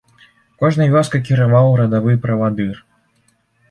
[0.63, 2.85] Кожнай вёскай кіраваў радавы правадыр.